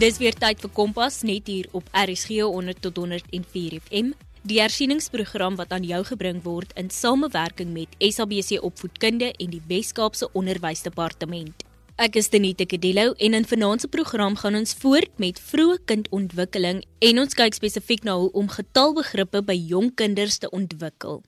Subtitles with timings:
[0.00, 4.14] Dis weer tyd vir Kompas net hier op RSG 100 tot 104 FM.
[4.48, 10.30] Die hersieningsprogram wat aan jou gebring word in samewerking met SABC Opvoedkunde en die Wes-Kaapse
[10.32, 11.66] Onderwysdepartement.
[12.00, 16.80] Ek is Denita Kedelo en in vanaand se program gaan ons voort met vroeë kindontwikkeling
[17.04, 21.20] en ons kyk spesifiek na hoe om getalbegrippe by jong kinders te ontwikkel.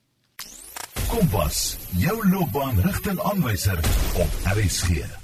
[1.13, 3.85] Kompas, jou loopbaanrigtingaanwyser
[4.17, 5.21] op RSG.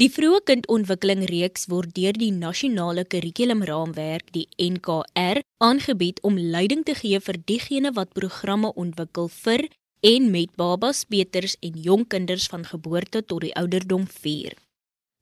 [0.00, 6.94] Die vroeë kindontwikkeling reeks word deur die nasionale kurrikulumraamwerk, die NKR, aangebied om leiding te
[6.96, 9.66] gee vir diegene wat programme ontwikkel vir
[10.08, 14.56] en met babas, peuters en jong kinders van geboorte tot die ouderdom 4.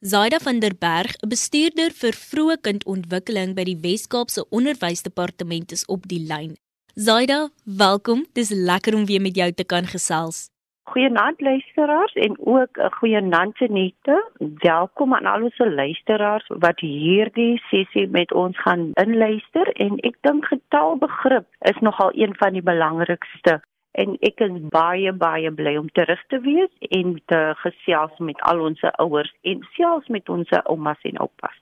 [0.06, 6.06] Zaida van der Berg, 'n bestuurder vir vroeë kindontwikkeling by die Wes-Kaapse Onderwysdepartement is op
[6.06, 6.54] die lyn.
[6.95, 8.26] Zaida, welkom.
[8.32, 10.46] Dis lekker om weer met jou te kan gesels.
[10.88, 14.30] Goeienaand luisteraars en ook 'n goeienaand Tenette.
[14.59, 20.45] Welkom aan al ons luisteraars wat hierdie sessie met ons gaan inluister en ek dink
[20.45, 26.23] getalbegrip is nogal een van die belangrikste en ek is baie baie bly om terug
[26.26, 31.16] te wees en te gesels met al ons ouers en selfs met ons oumas en
[31.16, 31.57] oupas.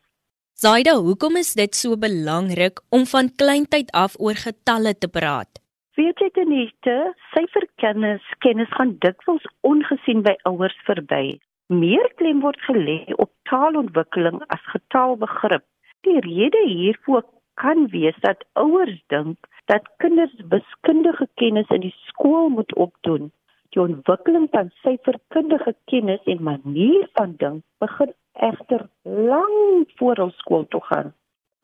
[0.53, 5.66] Zaida, hoekom is dit so belangrik om van kleintyd af oor getalle te praat?
[5.97, 6.94] Weet jy teniste,
[7.33, 11.39] syferkennis kennis gaan dikwels ongesien by ouers verby.
[11.72, 15.64] Meer klem word gelê op taalontwikkeling as getaalbegrip.
[16.05, 17.24] Die rede hiervoor
[17.62, 23.33] kan wees dat ouers dink dat kinders wiskundige kennis in die skool moet opdoen.
[23.72, 28.12] Die ontwikkeling van syferkundige kennis en manier van dink begin
[28.50, 28.84] egter
[29.33, 31.17] lank voor ons skool toe gaan.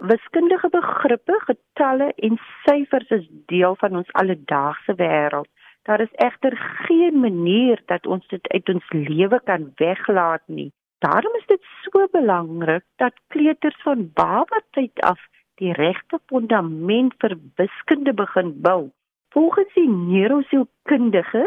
[0.03, 5.47] Wiskundige begrippe, getalle en syfers is deel van ons alledaagse wêreld.
[5.87, 10.73] Daar is egter geen manier dat ons dit uit ons lewe kan weglaat nie.
[11.07, 15.23] Daarom is dit so belangrik dat kleuters van babatyd af
[15.63, 18.91] die regte fondament vir wiskunde begin bou.
[19.31, 21.45] Volgens die neurosielkundige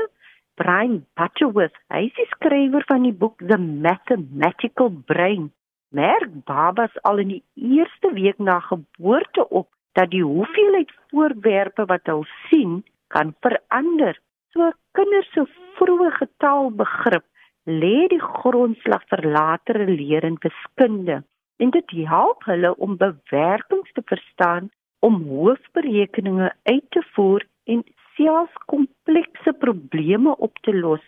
[0.56, 5.52] Brian Butterworth, hy is die skrywer van die boek The Mathematical Brain
[5.96, 7.44] merk babas al in die
[7.76, 12.84] eerste week na geboorte op dat die hoeveelheid voorwerpe wat hulle sien
[13.16, 14.20] kan verander.
[14.52, 15.46] So kinders se
[15.80, 17.26] vroeë getalbegrip
[17.66, 21.24] lê die grondslag vir latere leer in wiskunde
[21.64, 24.70] en dit help hulle om bewerkings te verstaan,
[25.00, 27.84] om hoofberekeninge uit te voer en
[28.18, 31.04] selfs komplekse probleme op te los.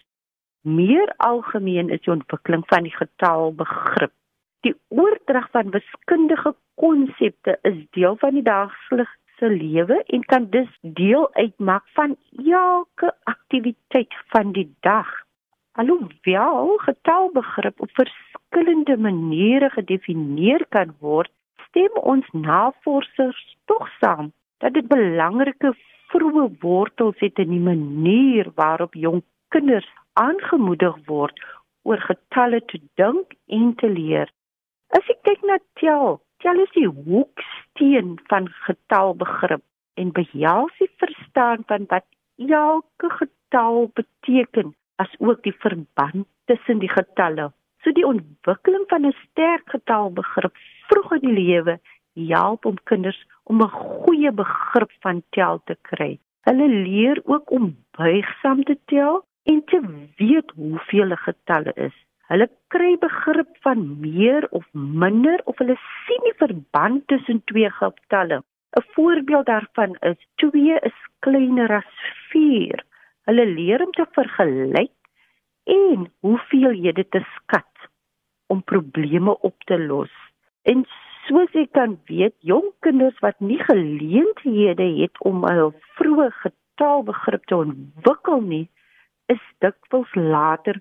[0.61, 4.13] Meer algemeen is die ontwikkeling van die getalbegrip
[4.65, 11.27] Die oordrag van wiskundige konsepte is deel van die daaglikse lewe en kan dus deel
[11.33, 15.09] uitmaak van elke aktiwiteit van die dag.
[15.71, 21.31] Alhoewel getalbegrip op verskillende maniere gedefinieer kan word,
[21.67, 25.75] stem ons navorsers tog saam dat dit belangrike
[26.09, 29.21] vroeë wortels het in die manier waarop jong
[29.53, 31.45] kinders aangemoedig word
[31.83, 34.31] oor getalle te dink en te leer.
[34.95, 39.63] As ek kyk na tel, tel is die hoeksteen van getalbegrip
[39.99, 42.05] en behels die verstaan van wat
[42.37, 44.71] elke getal beteken,
[45.03, 47.51] as ook die verband tussen die getalle.
[47.83, 50.55] So die ontwikkeling van 'n sterk getalbegrip
[50.87, 51.79] vroeg in die lewe
[52.31, 56.19] help om kinders om 'n goeie begrip van tel te kry.
[56.47, 59.79] Hulle leer ook om buigsaam te tel en te
[60.15, 62.06] weet hoeveel getalle is.
[62.27, 64.65] Hulle kry begrip van meer of
[65.03, 68.41] minder of hulle sien die verband tussen twee getalle.
[68.77, 71.93] 'n Voorbeeld daarvan is 2 is kleiner as
[72.31, 72.83] 4.
[73.29, 74.91] Hulle leer om te vergelyk
[75.63, 77.87] en hoeveelhede te skat
[78.47, 80.11] om probleme op te los.
[80.63, 80.85] En
[81.27, 87.55] soos jy kan weet, jong kinders wat nie geleenthede het om hul vroeë getalbegrip te
[87.55, 88.65] ontwikkel nie,
[89.31, 90.79] is dikwels later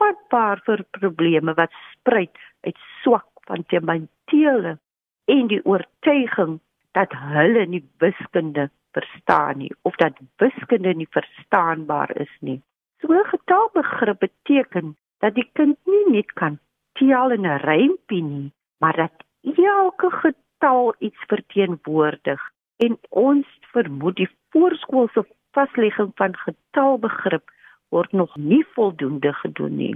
[0.00, 4.78] vatbaar vir probleme wat spruit uit swak fundamentele
[5.24, 6.58] en die oortuiging
[6.96, 12.60] dat hulle nie wiskunde verstaan nie of dat wiskunde nie verstaanbaar is nie.
[13.00, 16.58] So 'n getalbegrip beteken dat die kind nie net kan
[16.92, 22.40] tel in 'n rympie nie, maar dat elke getal iets verteenwoordig
[22.76, 27.50] en ons vermoed die voorskoolse vaslegging van getalbegrip
[27.90, 29.94] word nog nie voldoende gedoen nie.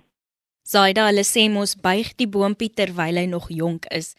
[0.62, 4.14] Zaida hulle sê mos buig die boontjie terwyl hy nog jonk is.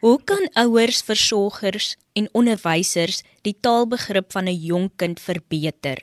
[0.00, 5.98] Hoe kan ouers, versorgers en onderwysers die taalbegrip van 'n jong kind verbeter?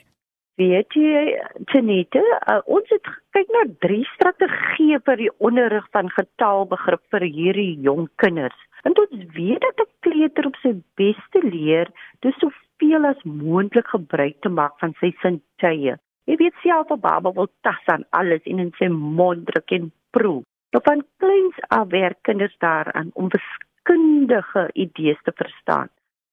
[0.58, 1.38] Weet jy,
[1.70, 7.78] Tenette, uh, ons het kyk na drie strategieë vir die onderrig van getaalbegrip vir hierdie
[7.86, 8.58] jong kinders.
[8.82, 14.40] En ons weet dat 'n kleuter op sy beste leer, dis soveel as moontlik gebruik
[14.40, 15.94] te maak van sy sintuie.
[16.28, 19.92] Jy weet self 'n baba wil tas aan alles en in sy mond druk en
[20.10, 20.42] proe.
[20.72, 25.88] Nou van kleins af werk kinders daaraan om wiskundige idees te verstaan.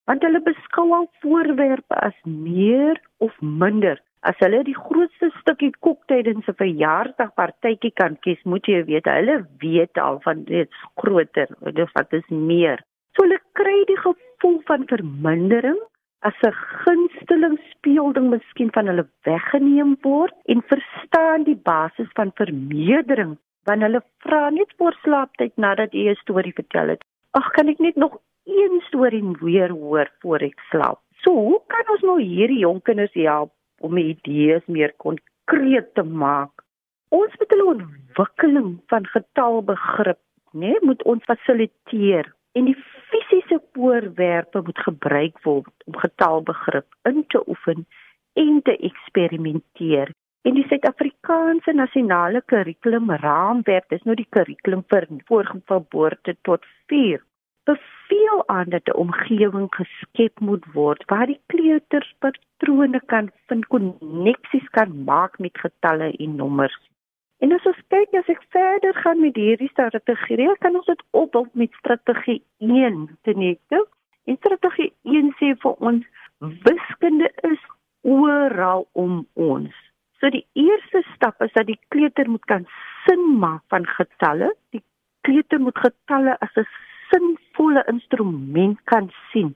[0.05, 5.99] Want hulle beskou al voorwerpe as meer of minder As hulle die grootste stukkie koek
[6.09, 10.69] tydens 'n verjaarsdagpartytjie kan kies, moet jy weet hulle weet al van dit
[11.01, 11.49] groter,
[11.79, 12.81] dis wat is meer.
[13.13, 15.77] So hulle kry die gevoel van vermindering
[16.27, 23.37] as 'n gunsteling speelding miskien van hulle weggeneem word en verstaan die basis van vermeerdering
[23.67, 27.03] wanneer hulle vra net voor slaaptyd nadat jy 'n storie vertel het.
[27.31, 30.99] Ag, kan ek net nog een storie weer hoor voor ek slaap?
[31.23, 36.63] So, hoe kan ons nou hierdie jong kinders help om idees meer konkreet te maak.
[37.09, 40.19] Ons moet hulle ontwikkeling van getalbegrip,
[40.51, 42.77] né, nee, moet ons fasiliteer en die
[43.11, 47.85] fisiese voorwerpe moet gebruik word om getalbegrip in te oefen
[48.33, 50.11] en te eksperimenteer.
[50.45, 57.23] En die Suid-Afrikaanse nasionale kurrikulum raamwerk, dis nou die kurrikulum vir voorgeboorte tot 4
[57.65, 64.67] beveel aan dat 'n omgewing geskep moet word waar die kleuters patrone kan vind, koneksies
[64.77, 66.77] kan maak met getalle en nommers.
[67.43, 71.45] En as ons kyk as ek verder gaan met hierdie strategie, kan ons dit opbou
[71.53, 73.59] met strategie 1 te neem.
[74.25, 76.05] En strategie 1 sê vir ons
[76.39, 77.61] wiskunde is
[78.01, 79.75] oral om ons.
[80.19, 82.65] So die eerste stap is dat die kleuter moet kan
[83.05, 84.53] sin maak van getalle.
[84.71, 84.83] Die
[85.27, 86.65] kleuter moet getalle as 'n
[87.11, 89.55] sinvolle instrument kan sien.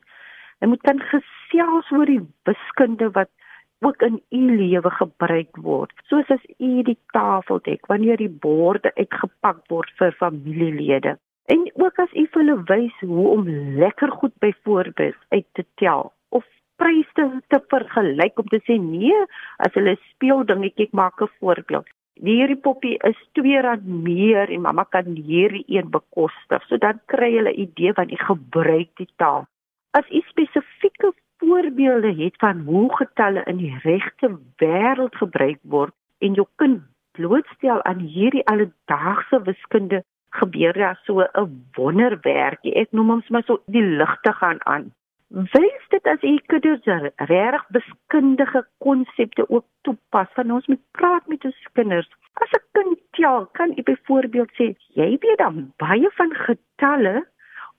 [0.60, 3.32] Jy moet kan gesels oor die wiskunde wat
[3.80, 5.94] ook in u lewe gebruik word.
[6.12, 11.18] Soos as u die tafel dek wanneer die borde uitgepak word vir familielede.
[11.46, 13.48] En ook as u vir hulle wys hoe om
[13.84, 16.46] lekker goed byvoorbeeld uit te tel of
[16.76, 19.24] pryse te vergelyk om te sê nee,
[19.58, 21.90] as hulle speel dingetjie maak 'n voorbeeld
[22.24, 26.64] hierdie poppie is R2 meer en mamma kan hierdie een bekostig.
[26.68, 29.48] So dan kry hulle 'n idee van die gebruik die taal.
[29.92, 34.30] As u spesifieke voorbeelde het van hoe getalle in die regte
[34.62, 36.82] wêreld gebruik word en jou kind
[37.18, 42.76] blootstel aan hierdie alledaagse wiskunde gebeur daar so 'n wonderwerkie.
[42.76, 44.94] Ek noem hom sommer so die ligte gaan aan.
[45.30, 50.28] Wys dit as u kinders reg wiskundige konsepte ook toepas.
[50.34, 52.10] Van ons moet praat met ons kinders.
[52.34, 57.28] As 'n kind tel, kan u byvoorbeeld sê, jy weet dan baie van getalle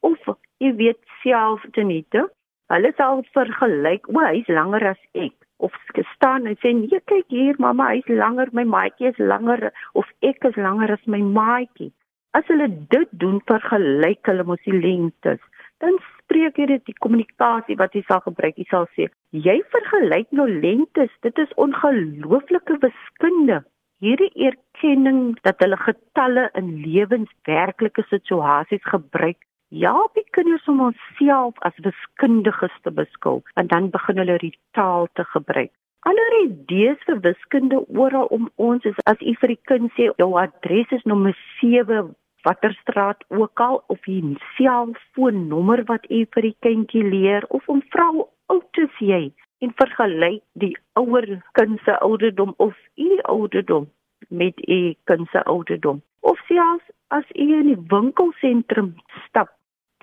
[0.01, 0.19] of
[0.59, 2.31] jy weet self tenite.
[2.71, 5.75] Hulle sal vergelyk, o, hy's langer as ek of
[6.15, 10.47] staan en sê, nee, kyk hier, mamma, hy's langer, my maatjie is langer of ek
[10.49, 11.91] is langer as my maatjie.
[12.33, 15.43] As hulle dit doen, vergelyk hulle mos die lengtes
[15.81, 18.59] dan spreek jy dit die kommunikasie wat jy sal gebruik.
[18.61, 21.13] Jy sal sê, jy vergelyk nou lengtes.
[21.25, 23.63] Dit is ongelooflike wiskunde.
[24.01, 29.41] Hierdie erkenning dat hulle getalle in lewenswerklike situasies gebruik,
[29.71, 35.09] ja, die kinders om onsself as wiskundiges te beskou en dan begin hulle die taal
[35.15, 35.71] te gebruik.
[36.09, 40.31] Ander idees vir wiskunde oral om ons is as u vir die kind sê jou
[40.41, 46.57] adres is nommer 7 watter straat ook al of die selfoonnommer wat u vir die
[46.67, 49.23] kindjie leer of om vrou oud is jy
[49.61, 51.29] en vergelyk die ouer
[51.59, 53.91] kind se ouderdom of u ouderdom
[54.29, 58.95] met u kind se ouderdom of selfs as u in die winkelsentrum
[59.29, 59.53] stap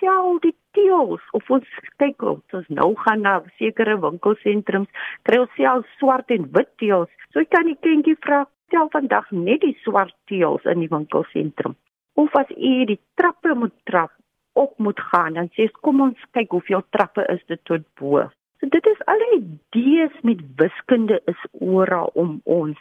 [0.02, 1.68] tel die teels of ons
[2.02, 7.12] kyk of ons nou gaan na sekere winkelsentrums kry ons self swart en wit teels
[7.34, 11.78] so kan die kindjie vra tel vandag net die swart teels in die winkelsentrum
[12.18, 14.14] of as u die trappe moet trap
[14.58, 18.26] op moet gaan dan sê kom ons kyk hoeveel trappe is dit tot bo.
[18.58, 22.80] So dit is al die idees met wiskunde is oral om ons.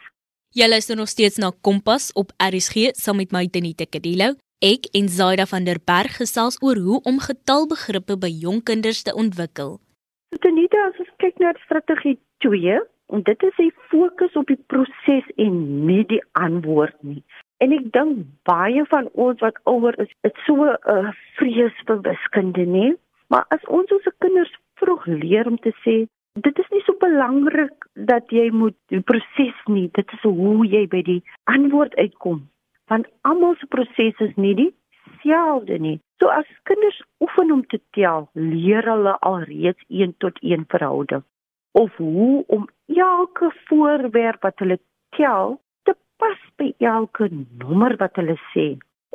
[0.57, 4.33] Jy luister nog steeds na Kompas op RSG saam met my Denita Kadilo.
[4.65, 9.13] Ek en Zaida van der Berg gesels oor hoe om getalbegrippe by jong kinders te
[9.13, 9.77] ontwikkel.
[10.41, 12.79] Denita, as ons kyk na strategie 2,
[13.13, 17.21] en dit is die fokus op die proses en nie die antwoord nie.
[17.61, 22.01] En ek dink baie van ons wat ouer is, het so 'n uh, vrees vir
[22.09, 22.97] wiskunde, nê?
[23.29, 26.09] Maar as ons ons kinders vroeg leer om te sê,
[26.41, 30.87] dit is nie so belangrik dat jy moet die proses nie, dit is hoe jy
[30.89, 32.49] by die antwoord uitkom.
[32.87, 35.99] Want almal se proses is nie dieselfde nie.
[36.23, 41.25] So as kinders oefen om te tel, leer hulle alreeds 1 tot 1 verhouding
[41.77, 44.79] of hoe om elke voorwerp wat hulle
[45.17, 45.59] tel
[46.17, 47.29] pas by elke
[47.63, 48.67] nommer wat hulle sê.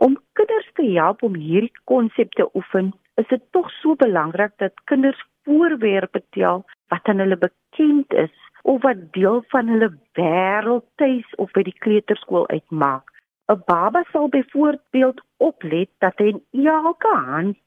[0.01, 5.19] Om kinders te help om hierdie konsepte oefen, is dit tog so belangrik dat kinders
[5.45, 6.63] voorwerpe tel
[6.93, 11.77] wat aan hulle bekend is of wat deel van hulle wêreld tuis of by die
[11.85, 13.07] kleuterskool uitmaak.
[13.51, 17.57] 'n Baba sal byvoorbeeld oplet dat hy in elke hand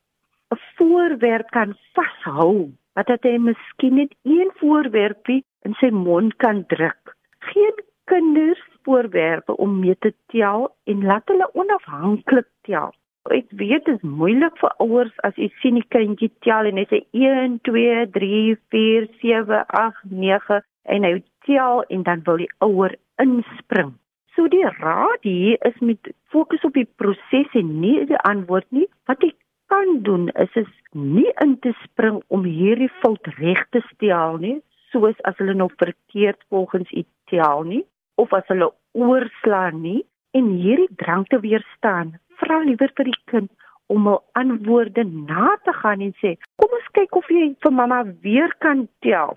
[0.55, 6.64] 'n voorwerp kan vashou, wat dat hy miskien net een voorwerpie in sy mond kan
[6.67, 7.17] druk.
[7.38, 12.95] Geen kinders voorwerpe om mee te tel en laat hulle onafhanklik tel.
[13.31, 16.87] Ek weet dit is moeilik vir ouers as jy sien die kindjie tel en hy
[16.93, 20.62] sê 1 2 3 4 7 8 9
[20.97, 21.14] en hy
[21.49, 23.95] tel en dan wil die ouer inspring.
[24.35, 28.88] So die raad hier is met fokus op die proses en nie die antwoord nie.
[29.07, 29.31] Wat jy
[29.71, 34.59] kan doen is is nie in te spring om hierdie fout reg te stel nie,
[34.91, 37.85] soos as hulle nog verkeerd volgens u tel nie
[38.21, 40.03] of as hulle oorslaan nie
[40.38, 43.50] en hierdie drang te weerstaan vra liewer vir die kind
[43.93, 48.05] om al antwoorde na te gaan en sê, "Kom ons kyk of jy vir mamma
[48.23, 49.37] weer kan tel."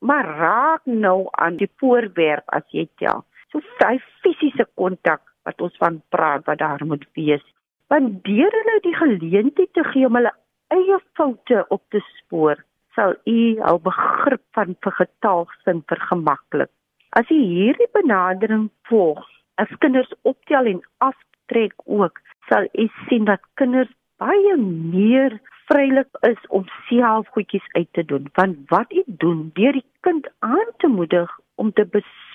[0.00, 3.24] Maar raak nou aan die voorwerp as jy tel.
[3.54, 7.44] So daai fisiese kontak wat ons van praat wat daar moet wees.
[7.92, 10.32] Want deur hulle die geleentheid te gee om hulle
[10.74, 12.58] eie foute op te spoor,
[12.98, 13.38] sal u
[13.70, 16.72] al begrip van vir getalsin vergemaklik.
[17.14, 19.22] As jy hierdie benadering volg,
[19.62, 22.18] as kinders optel en aftrek ook,
[22.50, 25.38] sal u sien dat kinders baie meer
[25.70, 30.28] vrylik is om self goedjies uit te doen want wat u doen deur die kind
[30.38, 31.84] aan te moedig om te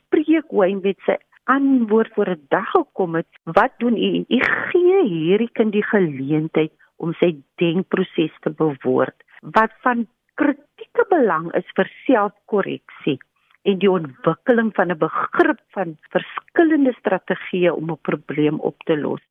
[0.09, 1.17] bespreek hoe hy met sy
[1.49, 4.25] antwoord voor 'n dag gekom het wat doen u?
[4.27, 11.51] U gee hierdie kind die geleentheid om sy denkproses te bewoord wat van kritieke belang
[11.55, 13.19] is vir selfkorreksie
[13.63, 19.21] en die ontwikkeling van 'n begrip van verskillende strategieë om 'n probleem op te los.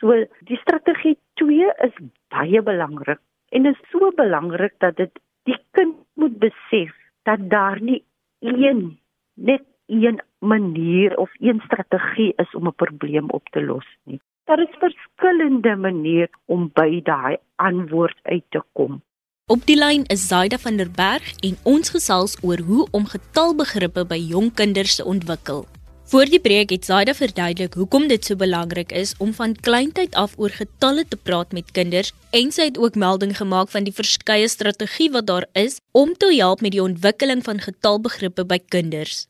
[0.00, 1.94] So die strategie 2 is
[2.28, 8.04] baie belangrik en is so belangrik dat dit die kind moet besef dat daar nie
[8.40, 8.98] een
[9.34, 14.20] net een manier of een strategie is om 'n probleem op te los nie.
[14.44, 19.02] Daar is verskillende maniere om by daai antwoord uit te kom.
[19.46, 24.04] Op die lyn is Zaida van der Berg en ons gesels oor hoe om getalbegrippe
[24.04, 25.66] by jong kinders te ontwikkel.
[26.08, 30.38] Voor die breek het Zaida verduidelik hoekom dit so belangrik is om van kleintyd af
[30.38, 34.48] oor getalle te praat met kinders en sy het ook melding gemaak van die verskeie
[34.48, 39.26] strategie wat daar is om te help met die ontwikkeling van getalbegrippe by kinders.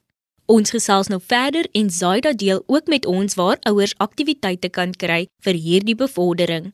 [0.49, 5.27] Ons gesels nou verder en Zaida deel ook met ons waar ouers aktiwiteite kan kry
[5.45, 6.71] vir hierdie bevordering.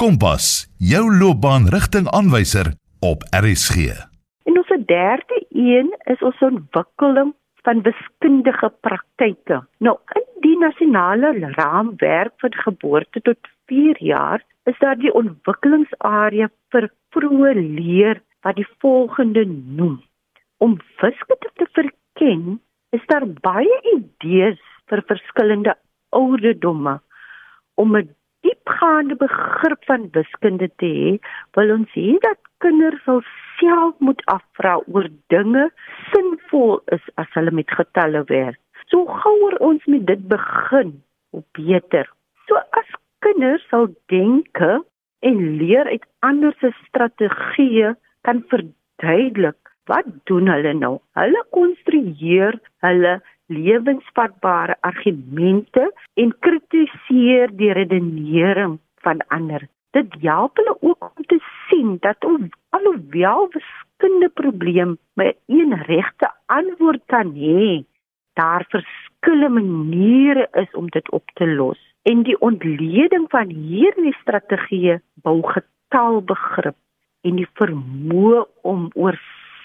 [0.00, 2.70] Kompas, jou loopbaanrigtingaanwyser
[3.04, 3.90] op RSG.
[4.48, 7.34] En ons derde een is ons ontwikkeling
[7.68, 9.58] van wiskundige praktyke.
[9.84, 14.40] Nou in die nasionale raamwerk vir geboorte tot 4 jaar
[14.72, 20.00] is daar die ontwikkelingsarea vir vroeë leer wat die volgende noem.
[20.64, 22.56] Om wiskunde te verken,
[22.96, 25.74] is daar baie idees vir verskillende
[26.16, 26.98] ouderdomme
[27.74, 28.08] om 'n
[28.46, 31.10] diepgaande begrip van wiskunde te hê,
[31.56, 33.22] wil ons hê dat kinders sal
[33.58, 35.70] self moet afvra oor dinge
[36.12, 38.60] sinvol is as hulle met getalle werk.
[38.90, 42.06] So gouer ons met dit begin, hoe beter.
[42.46, 44.84] So as kinders sal denke
[45.20, 50.98] en leer uit ander se strategieë kan verduidelik wat doen hulle nou?
[51.18, 53.18] Hulle konstrueer hulle
[53.48, 55.88] lewensvatbare argumente
[56.20, 59.64] en kritiseer die redenering van ander.
[59.96, 62.24] Dit help hulle ook om te sien dat
[62.76, 67.84] alhoewel wiskundige probleem met een regte antwoord kan hê,
[68.32, 71.80] daar verskillende maniere is om dit op te los.
[72.02, 76.76] En die ontleding van hierdie strategieë bou getalbegrip
[77.26, 79.18] en die vermoë om oor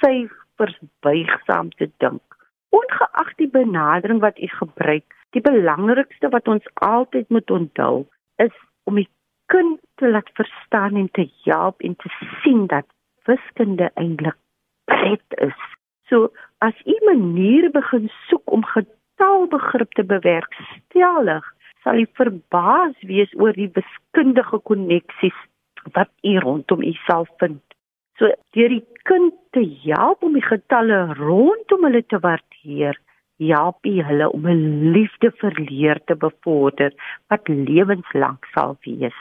[0.03, 2.21] syfers buigsaam te dink.
[2.69, 8.05] Ongeag die benadering wat u gebruik, die belangrikste wat ons altyd moet onthou
[8.41, 9.09] is om die
[9.53, 12.09] kind te laat verstaan en te help en te
[12.41, 12.85] sien dat
[13.29, 14.37] wiskunde eintlik
[14.85, 15.59] pret is.
[16.09, 21.45] So as u maniere begin soek om getalbegrip te bewerkstellig,
[21.83, 25.39] sal u verbaas wees oor die wiskundige koneksies
[25.95, 27.63] wat u rondom u self vind.
[28.17, 32.99] So deur die kind te help om die getalle rondom hulle te waardeer,
[33.43, 36.91] help u hulle om 'n liefde vir leer te bevorder
[37.27, 39.19] wat lewenslank sal wees.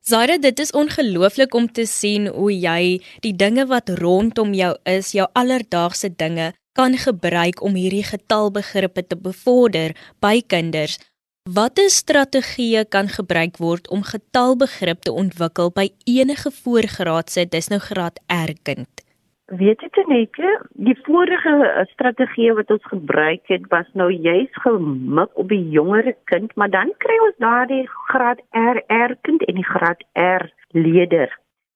[0.00, 5.12] Zaire, dit is ongelooflik om te sien hoe jy die dinge wat rondom jou is,
[5.12, 10.98] jou alledaagse dinge, kan gebruik om hierdie getalbegrippe te bevorder by kinders.
[11.44, 18.20] Watter strategieë kan gebruik word om getalbegrip te ontwikkel by enige voorgraadse, dis nou graad
[18.32, 19.03] R kind?
[19.58, 20.38] Weet jy net,
[20.86, 26.14] die vorige eh, strategie wat ons gebruik het was nou juis gemik op die jongere
[26.30, 31.30] kind, maar dan kry ons daardie graad R R kind en die graad R leerder.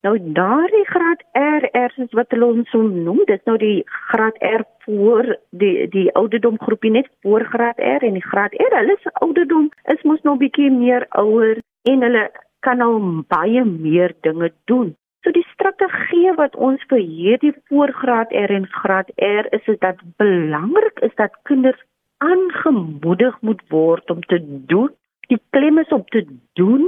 [0.06, 4.38] Nou daardie graad R R is wat hulle ons so noem, dit nou die graad
[4.42, 8.96] R voor die die ouderdom groepie net voor graad R en die graad R, hulle
[9.02, 12.30] se ouderdom is mos nog bietjie meer ouer en hulle
[12.66, 14.96] kan al baie meer dinge doen.
[15.24, 20.02] So die strategie wat ons vir hierdie voorgraad R en graad R is is dat
[20.22, 21.80] belangrik is dat kinders
[22.22, 24.38] aangemoedig moet word om te
[24.70, 24.92] doen.
[25.28, 26.22] Die klem is om te
[26.60, 26.86] doen,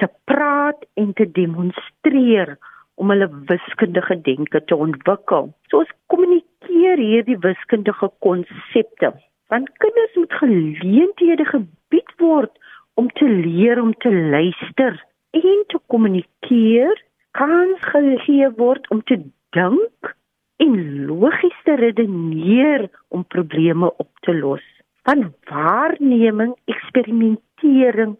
[0.00, 2.56] te praat en te demonstreer
[2.94, 5.50] om hulle wiskundige denke te ontwikkel.
[5.68, 9.14] So ons kommunikeer hierdie wiskundige konsepte.
[9.52, 12.52] Want kinders moet geleenthede gebied word
[12.94, 15.00] om te leer om te luister
[15.34, 17.02] en te kommunikeer
[17.38, 19.18] kans gegee word om te
[19.56, 20.14] dink
[20.62, 20.74] en
[21.08, 24.62] logies te redeneer om probleme op te los.
[25.04, 28.14] Van waarneming, eksperimentering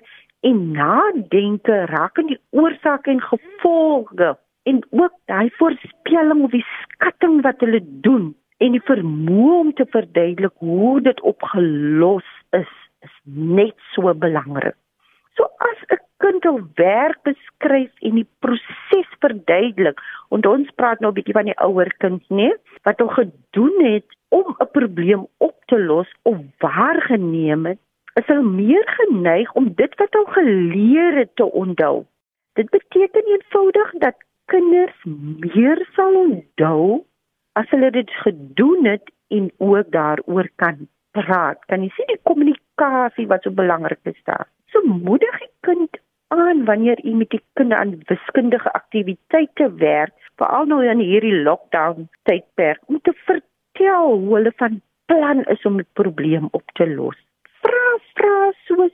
[0.44, 4.34] en nadenke raak in die oorsake en gevolge
[4.68, 8.32] en ook daai voorspelling of die skatting wat hulle doen
[8.64, 12.72] en die vermoë om te verduidelik hoe dit opgelos is
[13.04, 14.76] is net so belangrik.
[15.36, 20.00] So as 'n kind hul werk beskryf en die proses verduidelik.
[20.30, 22.50] En ons praat nou 'n bietjie van die ouer kind, né?
[22.82, 27.80] Wat hom gedoen het om 'n probleem op te los of waargeneem het,
[28.20, 32.04] is hy meer geneig om dit wat hy geleer het te onthou.
[32.54, 34.98] Dit beteken eenvoudig dat kinders
[35.38, 37.04] meer sal onthou
[37.52, 41.58] as hulle dit gedoen het en ook daaroor kan praat.
[41.66, 44.46] Kan jy sien die kommunikasie wat so belangrik is daar?
[44.72, 45.90] So moedig die kind
[46.28, 52.08] aan wanneer u met die kinders aan wiskundige aktiwiteite werk, veral nou in hierdie lockdown
[52.22, 57.16] tydperk, om te vertel hoe hulle van plan is om 'n probleem op te los.
[57.62, 58.92] Vra vra soos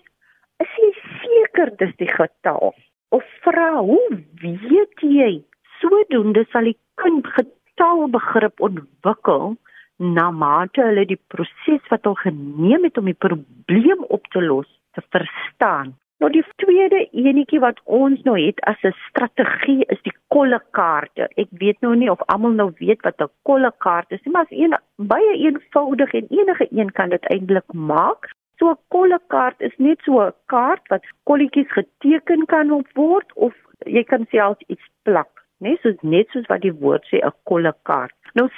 [0.61, 2.75] is jy seker dis die getal?
[3.09, 5.43] Of vra hoe weet jy?
[5.81, 9.57] Sodoende sal die kind getalbegrip ontwikkel
[10.01, 14.69] na mate hulle die proses wat hulle geneem het om die probleem op te los
[14.97, 15.93] te verstaan.
[16.21, 21.29] Nou die tweede enetjie wat ons nou het as 'n strategie is die kollekaarte.
[21.37, 24.59] Ek weet nou nie of almal nou weet wat 'n kollekaart is nie, maar is
[24.59, 28.29] een baie eenvoudig en enige een kan dit eintlik maak.
[28.59, 33.55] So 'n kollekaart is net so 'n kaart wat kolletjies geteken kan word of
[33.87, 35.77] jy kan self iets plak, né?
[35.81, 38.15] Soos net soos wat die woord sê 'n kollekaart.
[38.35, 38.49] Nou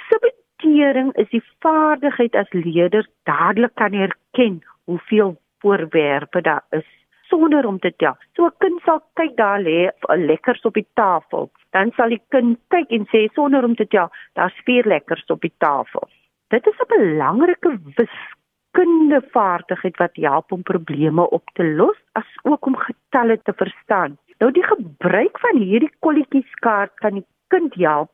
[0.62, 6.87] subitering is die vaardigheid as leerder dadelik kan herken hoeveel voorwerpe daar is
[7.29, 8.16] sonder om te tel.
[8.37, 11.51] So 'n kind sal kyk daar lê 'n lekkers op die tafel.
[11.70, 15.40] Dan sal die kind kyk en sê sonder om te tel, daar's vier lekkers op
[15.40, 16.09] die tafel.
[16.48, 22.66] Dit is 'n belangrike wiskunde vaardigheid wat help om probleme op te los as ook
[22.66, 24.18] om getalle te verstaan.
[24.38, 28.11] Nou die gebruik van hierdie kolletjieskaart kan die kind help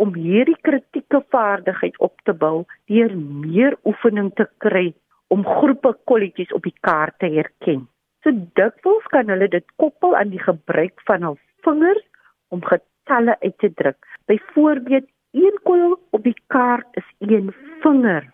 [0.00, 4.86] om hierdie kritieke vaardigheid op te bou deur meer oefening te kry
[5.34, 7.84] om groepe kolletjies op die kaart te herken.
[8.24, 12.02] So dikwels kan hulle dit koppel aan die gebruik van hul vingers
[12.48, 14.00] om getalle uit te druk.
[14.26, 18.26] Byvoorbeeld, een koel op die kaart is een vinger.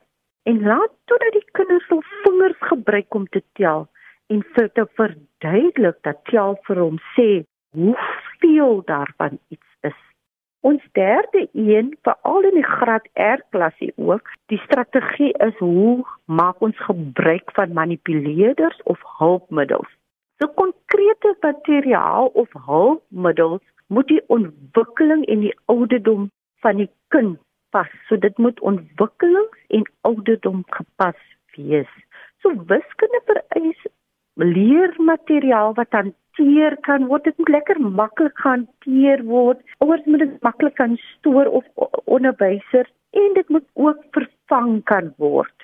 [0.43, 3.89] En laat toe dat die kinders hul vingers gebruik om te tel
[4.33, 7.31] en vir te verduidelik dat tel vir hom sê
[7.77, 9.76] hoeveel daarvan iets.
[10.61, 16.61] Ons derde een, veral in die graad R klasie ook, die strategie is hoe maak
[16.61, 19.89] ons gebruik van manipuleerders of hulpmiddels.
[20.39, 26.31] So konkrete materiaal of hulpmiddels moet die ontwikkeling en die ouderdom
[26.65, 27.39] van die kind
[27.71, 27.91] pas.
[28.09, 31.21] So dit moet ontwikkelings en ouderdom gepas
[31.57, 31.93] wees.
[32.43, 33.87] So wiskunde vereis
[34.37, 37.25] leermateriaal wat hanteer kan word.
[37.25, 39.61] Dit moet lekker maklik gehanteer word.
[39.79, 41.65] Ouers moet dit maklik kan stoor of
[42.05, 45.55] onderwysers en dit moet ook vervang kan word.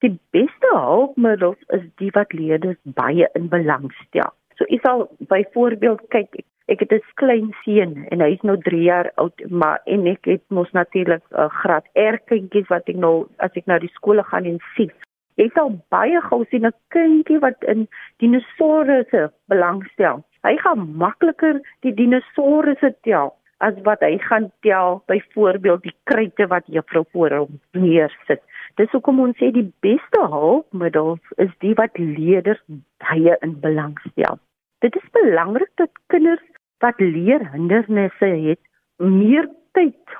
[0.00, 4.32] Die beste hulpmiddels is die wat leerders baie in belang stel.
[4.56, 8.82] So jy sal byvoorbeeld kyk ek het 'n klein seun en hy is nou 3
[8.82, 12.96] jaar oud maar en ek het mos natuurlik 'n uh, graad R kindjies wat ek
[12.96, 14.92] nou as ek na die skole gaan en sien
[15.40, 17.86] Jy sal baie gou sien 'n kindjie wat in
[18.20, 20.20] dinosourusse belangstel.
[20.44, 23.32] Hy gaan makliker die dinosourusse tel
[23.64, 28.42] as wat hy gaan tel byvoorbeeld die kruite wat juffrou voor hom neersit.
[28.76, 32.60] Dis hoekom ons sê die beste hulpmiddels is die wat leerders
[33.04, 34.38] baie in belang stel.
[34.84, 36.44] Dit is belangrik dat kinders
[36.84, 38.60] wat leerhindernisse het,
[38.96, 40.16] meer tyd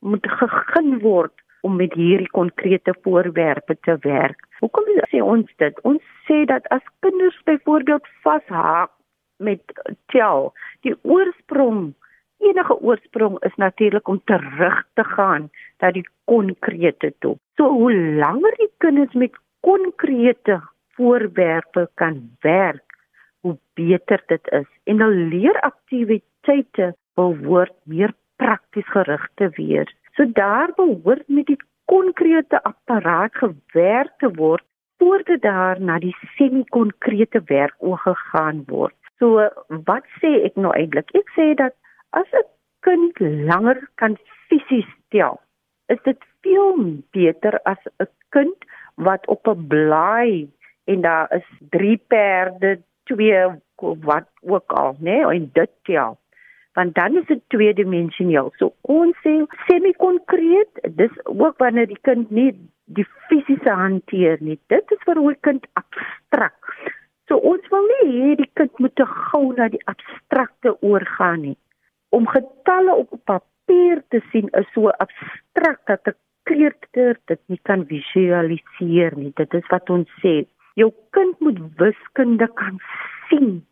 [0.00, 4.44] moet gegee word om met hierdie konkrete voorwerpe te werk.
[4.60, 5.80] Hoekom sê ons dit?
[5.88, 8.92] Ons sê dat as kinders byvoorbeeld vashaak
[9.42, 9.62] met
[10.12, 10.52] tel,
[10.84, 11.94] die oorsprong
[12.44, 15.48] enige oorsprong is natuurlik om terug te gaan
[15.80, 17.36] na die konkrete toe.
[17.56, 20.60] So hoe langer die kinders met konkrete
[20.96, 22.98] voorwerpe kan werk,
[23.40, 24.68] hoe beter dit is.
[24.84, 29.90] En nou leeraktiwiteite behoort meer prakties gerig te wees.
[30.16, 34.64] So daar behoort met die konkrete apparaat gewerk te word
[34.98, 38.94] voordat daar na die semi-konkrete werk oorgegaan word.
[39.18, 39.48] So
[39.88, 41.10] wat sê ek nou eintlik?
[41.18, 41.74] Ek sê dat
[42.10, 42.46] as 'n
[42.86, 43.18] kind
[43.50, 44.16] langer kan
[44.48, 45.40] fisies tel,
[45.88, 48.58] is dit veel beter as 'n kind
[48.94, 50.48] wat op 'n blaai
[50.84, 53.50] en daar is 3 perde, 2
[54.10, 56.18] wat ook al, né, nee, en dit tel
[56.74, 58.52] want dan is dit tweedimensioneel.
[58.58, 59.34] So ons sê
[59.66, 62.50] semi-konkreet, dis ook wanneer die kind nie
[62.84, 64.58] die fisiese hanteer nie.
[64.68, 66.92] Dit is vir 'n kind abstrakt.
[67.28, 71.56] So ons wil nie hê die kind moet te gou na die abstrakte oorgaan nie.
[72.10, 77.86] Om getalle op papier te sien is so abstrakt dat 'n kleuter dit nie kan
[77.86, 79.32] visualiseer nie.
[79.34, 80.46] Dit is wat ons sê.
[80.74, 82.78] Jou kind moet wiskunde kan
[83.28, 83.66] sien.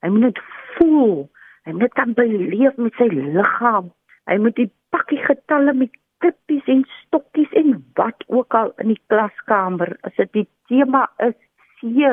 [0.00, 0.40] Hy moet dit
[0.76, 1.30] voel.
[1.66, 3.92] Hy moet kan beleef met sy liggaam.
[4.30, 9.00] Hy moet die pakkie getalle met klippies en stokkies en wat ook al in die
[9.10, 11.38] klaskamer, as dit die tema is,
[11.80, 12.10] see,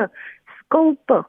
[0.58, 1.22] skulpe,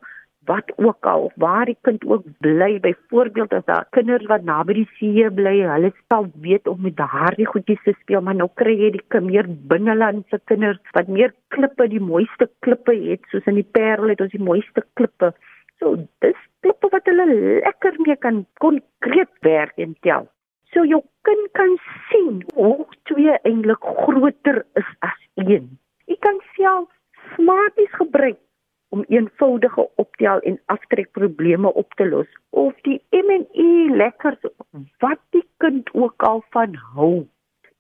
[0.49, 4.88] wat ook al, waar die kind ook bly, byvoorbeeld as daar kinders wat naby die
[4.97, 8.89] see bly, hulle sal weet om met daardie goedjies te speel, maar nou kry jy
[8.97, 14.13] die meer binnelandse kinders wat meer klippe, die mooiste klippe het, soos in die Parel
[14.15, 15.34] het ons die mooiste klippe.
[15.81, 17.25] So dis klippe wat hulle
[17.65, 20.27] lekker mee kan konkreet werk en tel.
[20.69, 21.73] So jou kind kan
[22.09, 25.65] sien hoe twee eintlik groter is as een.
[26.05, 26.85] Jy kan self
[27.33, 28.37] smarties gebruik
[28.93, 32.29] om eenvoudige optel en aftrek probleme op te los
[32.61, 33.67] of die M&E
[34.03, 34.45] lekkers
[35.01, 37.25] wat die kind ook al van hou.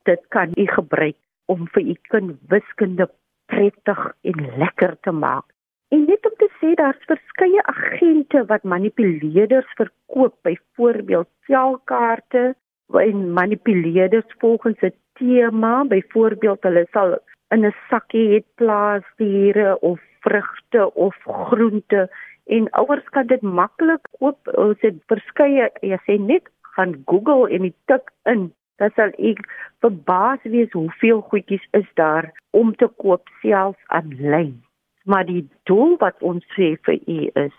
[0.09, 1.19] Dit kan jy gebruik
[1.53, 3.11] om vir u kind wiskunde
[3.53, 5.45] prettig en lekker te maak.
[5.91, 12.55] En net om te sê daar's verskeie agente wat manipuleerders verkoop, byvoorbeeld selkaarte
[13.01, 17.17] en manipuleerders volgens 'n tema, byvoorbeeld hulle sal
[17.49, 22.09] in 'n sakkie het plaasdiere of vrugte of groente
[22.45, 24.39] en ouers kan dit maklik koop.
[24.53, 29.39] Ons het verskeie, jy sê net gaan Google en jy tik in, dan sal ek
[29.79, 34.61] verbaas wees hoeveel goedjies is daar om te koop selfs aanlyn
[35.05, 37.57] maar die doel wat ons sê vir u is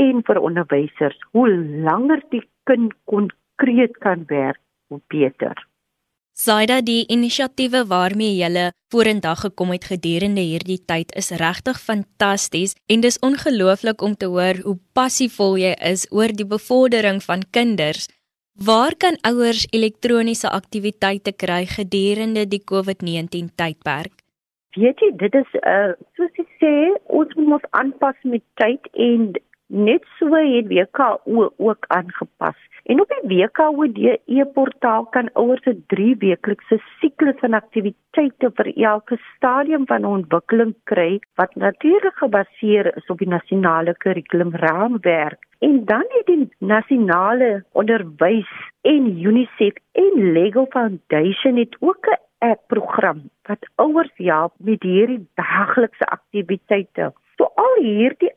[0.00, 1.48] en vir onderwysers hoe
[1.88, 5.56] langer die kind konkreet kan werk hoe beter
[6.32, 13.04] Saida die inisiatiewe waarmee jy vorendag gekom het gedurende hierdie tyd is regtig fantasties en
[13.04, 18.08] dis ongelooflik om te hoor hoe passievol jy is oor die bevordering van kinders.
[18.56, 24.21] Waar kan ouers elektroniese aktiwiteite kry gedurende die COVID-19 tydperk?
[24.76, 26.72] Weet jy dit is uh soos ek sê
[27.20, 29.32] ons moet ons aanpas met tyd en
[29.72, 35.84] net so het WKO ook aangepas en op die WKO die e-portaal kan ouers 'n
[35.86, 43.06] 3 weeklikse siklus van aktiwiteite vir elke stadium van ontwikkeling kry wat natuurlik gebaseer is
[43.06, 51.56] op die nasionale kurrikulumraamwerk en dan het die nasionale onderwys en UNICEF en Lego Foundation
[51.56, 57.12] het ook 'n 'n program wat ouers help met hierdie daaglikse aktiwiteite.
[57.36, 58.32] So al hierdie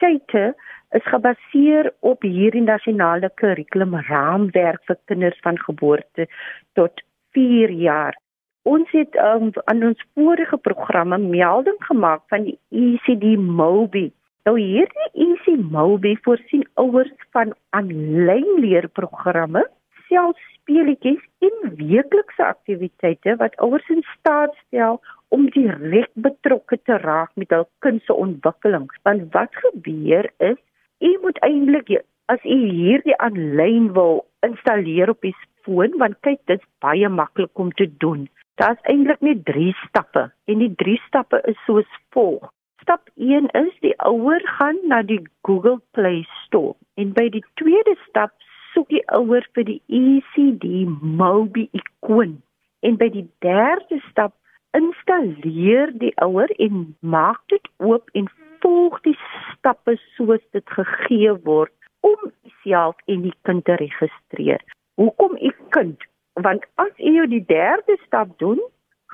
[0.00, 0.54] aktiwiteite
[0.92, 6.26] is gebaseer op hierdie nasionale kurrikulum raamwerk vir kinders van geboorte
[6.74, 8.16] tot 4 jaar.
[8.62, 14.10] Ons het um, aan ons vorige programme melding gemaak van die ECD Mobi.
[14.44, 19.66] Nou hierdie ECD Mobi voorsien ouers van aanlyn leerprogramme
[20.08, 25.00] selfs speletjies en weeklikse aktiwiteite wat ouers in staat stel
[25.34, 28.88] om direk betrokke te raak met hul kind se ontwikkeling.
[29.06, 30.58] Want wat gebeur is,
[31.00, 31.92] u moet eintlik
[32.30, 35.32] as u hierdie aanlyn wil installeer op u
[35.64, 38.28] foon, want kyk dit's baie maklik om te doen.
[38.60, 42.50] Daar's eintlik net 3 stappe en die 3 stappe is soos volg.
[42.82, 47.96] Stap 1 is die ouer gaan na die Google Play Store en by die tweede
[48.08, 48.34] stap
[48.72, 50.84] soek die ouer vir die ECD
[51.20, 52.38] Mobi ikoon
[52.86, 54.34] en by die derde stap
[54.76, 58.28] installeer die ouer en maak dit oop en
[58.62, 59.16] volg die
[59.50, 61.72] stappe soos dit gegee word
[62.06, 62.30] om
[62.62, 64.62] self en die kind te registreer.
[65.00, 66.06] Hoekom u kind?
[66.44, 68.60] Want as u die derde stap doen,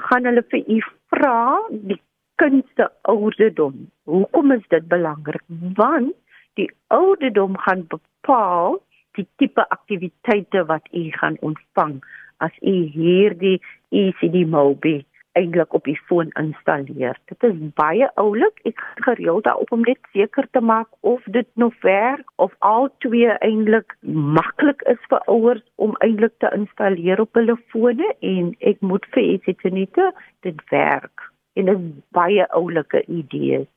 [0.09, 0.81] gaan hulle vir u
[1.15, 1.39] vra
[1.71, 2.01] die
[2.43, 3.87] kind se ouderdom.
[4.05, 5.43] Hoekom is dit belangrik?
[5.81, 6.15] Want
[6.61, 8.81] die ouderdom gaan bepaal
[9.17, 12.01] die tipe aktiwiteite wat u gaan ontvang
[12.45, 13.57] as u hierdie
[13.89, 14.99] ECD Mobi
[15.37, 17.19] eintlik op die foon installeer.
[17.31, 18.61] Dit is baie oulik.
[18.69, 23.31] Ek gereeld daarop om net seker te maak of dit nog werk of al twee
[23.45, 23.97] eintlik
[24.39, 29.25] maklik is vir ouers om eintlik te installeer op hulle fone en ek moet vir
[29.37, 30.13] Etsitinite
[30.47, 31.31] dit werk.
[31.57, 33.69] En dit is baie oulike idees.